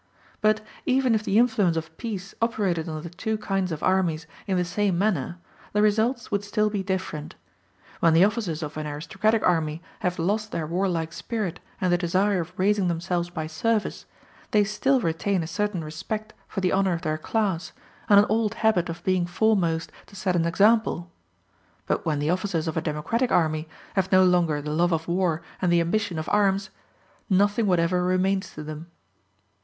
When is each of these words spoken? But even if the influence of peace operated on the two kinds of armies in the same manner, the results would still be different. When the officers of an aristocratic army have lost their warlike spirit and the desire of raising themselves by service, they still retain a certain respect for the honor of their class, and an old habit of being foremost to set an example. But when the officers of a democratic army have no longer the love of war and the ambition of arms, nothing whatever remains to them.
But 0.41 0.61
even 0.87 1.13
if 1.13 1.21
the 1.23 1.37
influence 1.37 1.77
of 1.77 1.95
peace 1.97 2.33
operated 2.41 2.89
on 2.89 3.03
the 3.03 3.09
two 3.11 3.37
kinds 3.37 3.71
of 3.71 3.83
armies 3.83 4.25
in 4.47 4.57
the 4.57 4.65
same 4.65 4.97
manner, 4.97 5.37
the 5.73 5.81
results 5.83 6.31
would 6.31 6.43
still 6.43 6.71
be 6.71 6.81
different. 6.81 7.35
When 7.99 8.15
the 8.15 8.23
officers 8.23 8.63
of 8.63 8.77
an 8.77 8.87
aristocratic 8.87 9.43
army 9.43 9.79
have 9.99 10.17
lost 10.17 10.51
their 10.51 10.65
warlike 10.65 11.13
spirit 11.13 11.59
and 11.79 11.93
the 11.93 11.99
desire 11.99 12.41
of 12.41 12.51
raising 12.57 12.87
themselves 12.87 13.29
by 13.29 13.45
service, 13.45 14.07
they 14.49 14.63
still 14.63 14.99
retain 15.01 15.43
a 15.43 15.45
certain 15.45 15.83
respect 15.83 16.33
for 16.47 16.61
the 16.61 16.71
honor 16.71 16.93
of 16.93 17.03
their 17.03 17.19
class, 17.19 17.71
and 18.09 18.17
an 18.19 18.25
old 18.27 18.55
habit 18.55 18.89
of 18.89 19.03
being 19.03 19.27
foremost 19.27 19.91
to 20.07 20.15
set 20.15 20.35
an 20.35 20.45
example. 20.45 21.11
But 21.85 22.07
when 22.07 22.17
the 22.17 22.31
officers 22.31 22.67
of 22.67 22.75
a 22.75 22.81
democratic 22.81 23.31
army 23.31 23.69
have 23.93 24.11
no 24.11 24.23
longer 24.23 24.63
the 24.63 24.73
love 24.73 24.93
of 24.93 25.07
war 25.07 25.43
and 25.61 25.71
the 25.71 25.79
ambition 25.79 26.17
of 26.17 26.27
arms, 26.29 26.71
nothing 27.29 27.67
whatever 27.67 28.03
remains 28.03 28.49
to 28.55 28.63
them. 28.63 28.89